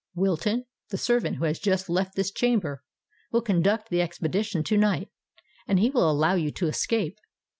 Wilton—the 0.15 0.97
servant 0.97 1.35
who 1.35 1.45
has 1.45 1.59
just 1.59 1.87
left 1.87 2.15
this 2.15 2.31
chamber—will 2.31 3.43
conduct 3.43 3.89
the 3.89 4.01
expedition 4.01 4.63
to 4.63 4.75
night; 4.75 5.09
and 5.67 5.77
he 5.77 5.91
will 5.91 6.09
allow 6.09 6.33
you 6.33 6.49
to 6.49 6.65
escape. 6.67 7.19